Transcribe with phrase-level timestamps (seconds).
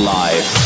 [0.00, 0.59] alive.